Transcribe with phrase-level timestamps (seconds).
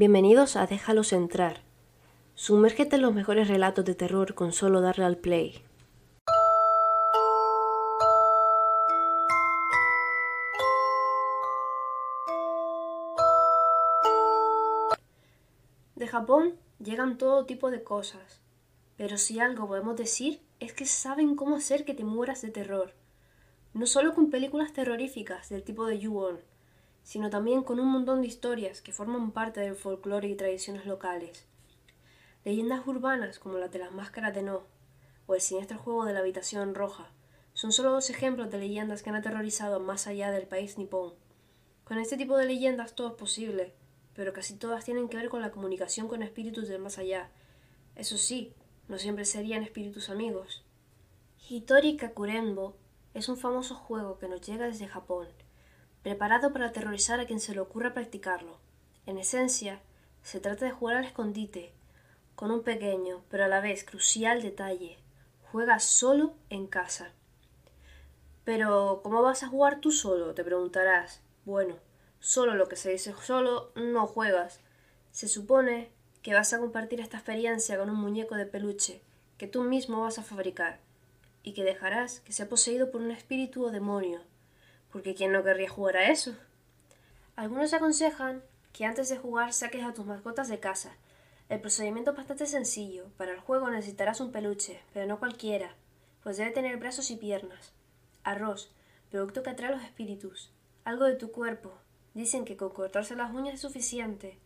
[0.00, 1.60] Bienvenidos a Déjalos entrar.
[2.34, 5.62] Sumérgete en los mejores relatos de terror con solo darle al play.
[15.96, 18.40] De Japón llegan todo tipo de cosas,
[18.96, 22.94] pero si algo podemos decir es que saben cómo hacer que te mueras de terror.
[23.74, 26.40] No solo con películas terroríficas del tipo de Ju-On,
[27.02, 31.46] sino también con un montón de historias que forman parte del folclore y tradiciones locales.
[32.44, 34.62] Leyendas urbanas como la de las máscaras de No
[35.26, 37.10] o el siniestro juego de la habitación roja
[37.52, 41.14] son solo dos ejemplos de leyendas que han aterrorizado más allá del país nipón.
[41.84, 43.74] Con este tipo de leyendas todo es posible,
[44.14, 47.30] pero casi todas tienen que ver con la comunicación con espíritus del más allá.
[47.96, 48.54] Eso sí,
[48.88, 50.64] no siempre serían espíritus amigos.
[51.48, 52.76] Hitori Kakurenbo
[53.12, 55.26] es un famoso juego que nos llega desde Japón
[56.02, 58.58] preparado para aterrorizar a quien se le ocurra practicarlo.
[59.06, 59.80] En esencia,
[60.22, 61.72] se trata de jugar al escondite,
[62.34, 64.98] con un pequeño, pero a la vez crucial detalle.
[65.50, 67.12] Juega solo en casa.
[68.44, 70.34] Pero, ¿cómo vas a jugar tú solo?
[70.34, 71.22] te preguntarás.
[71.44, 71.76] Bueno,
[72.18, 74.60] solo lo que se dice solo no juegas.
[75.10, 75.90] Se supone
[76.22, 79.02] que vas a compartir esta experiencia con un muñeco de peluche
[79.38, 80.80] que tú mismo vas a fabricar
[81.42, 84.20] y que dejarás que sea poseído por un espíritu o demonio
[84.92, 86.34] porque ¿quién no querría jugar a eso?
[87.36, 90.92] Algunos aconsejan que antes de jugar saques a tus mascotas de casa.
[91.48, 93.06] El procedimiento es bastante sencillo.
[93.16, 95.74] Para el juego necesitarás un peluche, pero no cualquiera,
[96.22, 97.72] pues debe tener brazos y piernas.
[98.22, 98.70] Arroz,
[99.10, 100.52] producto que atrae los espíritus.
[100.84, 101.72] Algo de tu cuerpo.
[102.14, 104.38] Dicen que con cortarse las uñas es suficiente.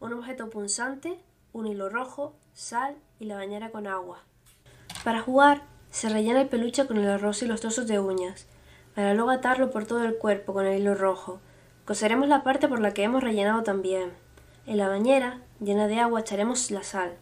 [0.00, 1.18] Un objeto punzante,
[1.52, 4.22] un hilo rojo, sal y la bañera con agua.
[5.04, 8.46] Para jugar, se rellena el peluche con el arroz y los trozos de uñas
[8.94, 11.40] para luego atarlo por todo el cuerpo con el hilo rojo.
[11.84, 14.10] Coseremos la parte por la que hemos rellenado también.
[14.66, 17.12] En la bañera, llena de agua, echaremos la sal.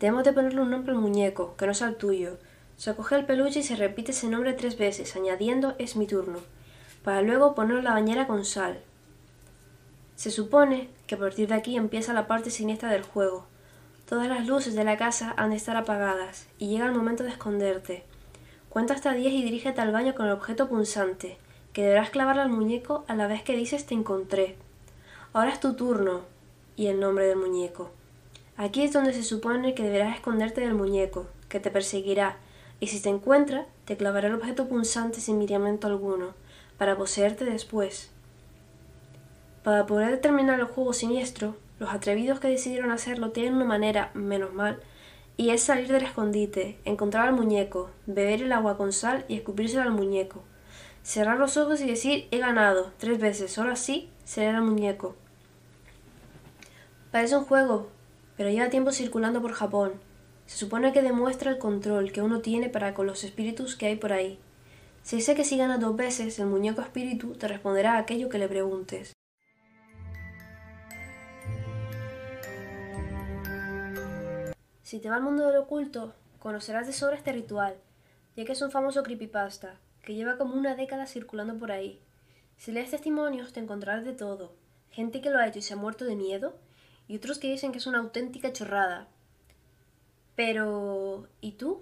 [0.00, 2.38] Debemos de ponerle un nombre al muñeco, que no sea el tuyo.
[2.76, 6.40] Se coge el peluche y se repite ese nombre tres veces, añadiendo es mi turno,
[7.04, 8.80] para luego ponerlo en la bañera con sal.
[10.16, 13.46] Se supone que a partir de aquí empieza la parte siniestra del juego.
[14.08, 17.30] Todas las luces de la casa han de estar apagadas, y llega el momento de
[17.30, 18.04] esconderte.
[18.72, 21.36] Cuenta hasta 10 y dirígete al baño con el objeto punzante,
[21.74, 24.56] que deberás clavarle al muñeco a la vez que dices te encontré.
[25.34, 26.22] Ahora es tu turno,
[26.74, 27.90] y el nombre del muñeco.
[28.56, 32.38] Aquí es donde se supone que deberás esconderte del muñeco, que te perseguirá,
[32.80, 36.32] y si te encuentra, te clavará el objeto punzante sin miramiento alguno,
[36.78, 38.10] para poseerte después.
[39.64, 44.54] Para poder terminar el juego siniestro, los atrevidos que decidieron hacerlo tienen una manera, menos
[44.54, 44.80] mal,
[45.36, 49.82] y es salir del escondite, encontrar al muñeco, beber el agua con sal y escupírselo
[49.82, 50.42] al muñeco.
[51.02, 55.16] Cerrar los ojos y decir he ganado tres veces, solo así será el muñeco.
[57.10, 57.88] Parece un juego,
[58.36, 59.92] pero lleva tiempo circulando por Japón.
[60.46, 63.96] Se supone que demuestra el control que uno tiene para con los espíritus que hay
[63.96, 64.38] por ahí.
[65.02, 68.38] Se dice que si ganas dos veces, el muñeco espíritu te responderá a aquello que
[68.38, 69.12] le preguntes.
[74.92, 77.78] Si te va al mundo del oculto, conocerás de sobra este ritual,
[78.36, 81.98] ya que es un famoso creepypasta, que lleva como una década circulando por ahí.
[82.58, 84.52] Si lees testimonios te encontrarás de todo,
[84.90, 86.58] gente que lo ha hecho y se ha muerto de miedo,
[87.08, 89.08] y otros que dicen que es una auténtica chorrada.
[90.36, 91.26] Pero...
[91.40, 91.80] ¿y tú?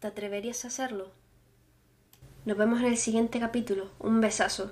[0.00, 1.12] ¿Te atreverías a hacerlo?
[2.44, 3.90] Nos vemos en el siguiente capítulo.
[4.00, 4.70] Un besazo.